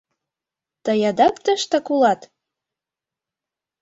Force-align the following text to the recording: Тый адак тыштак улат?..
Тый 0.83 0.99
адак 1.09 1.35
тыштак 1.43 1.85
улат?.. 1.93 2.21